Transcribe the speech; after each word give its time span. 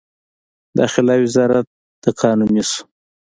داخله 0.79 1.13
وزارت 1.23 1.67
د 2.03 2.05
قانوني 2.21 2.63
شو. 2.69 2.81